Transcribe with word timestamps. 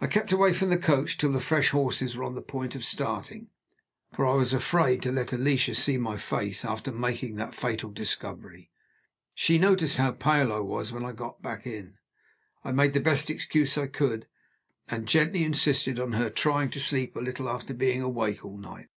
I 0.00 0.08
kept 0.08 0.32
away 0.32 0.52
from 0.52 0.70
the 0.70 0.76
coach 0.76 1.16
till 1.16 1.30
the 1.30 1.38
fresh 1.38 1.68
horses 1.68 2.16
were 2.16 2.24
on 2.24 2.34
the 2.34 2.42
point 2.42 2.74
of 2.74 2.84
starting, 2.84 3.48
for 4.12 4.26
I 4.26 4.34
was 4.34 4.52
afraid 4.52 5.02
to 5.02 5.12
let 5.12 5.32
Alicia 5.32 5.76
see 5.76 5.96
my 5.98 6.16
face, 6.16 6.64
after 6.64 6.90
making 6.90 7.36
that 7.36 7.54
fatal 7.54 7.92
discovery. 7.92 8.72
She 9.32 9.56
noticed 9.56 9.98
how 9.98 10.10
pale 10.10 10.52
I 10.52 10.58
was 10.58 10.90
when 10.92 11.04
I 11.04 11.12
got 11.12 11.38
in. 11.64 11.94
I 12.64 12.72
made 12.72 12.92
the 12.92 12.98
best 12.98 13.30
excuse 13.30 13.78
I 13.78 13.86
could; 13.86 14.26
and 14.88 15.06
gently 15.06 15.44
insisted 15.44 16.00
on 16.00 16.14
her 16.14 16.28
trying 16.28 16.70
to 16.70 16.80
sleep 16.80 17.14
a 17.14 17.20
little 17.20 17.48
after 17.48 17.72
being 17.72 18.02
awake 18.02 18.44
all 18.44 18.58
night. 18.58 18.88